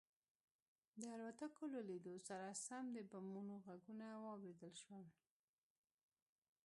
د 0.99 1.01
الوتکو 1.15 1.63
له 1.73 1.81
لیدو 1.89 2.15
سره 2.27 2.47
سم 2.65 2.85
د 2.95 2.97
بمونو 3.11 3.55
غږونه 3.65 4.05
واورېدل 4.23 4.73
شول 4.83 5.05